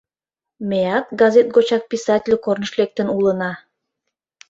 Меат 0.69 1.05
газет 1.21 1.47
гочак 1.55 1.83
писатель 1.91 2.37
корныш 2.45 2.71
лектын 2.79 3.07
улына. 3.15 3.51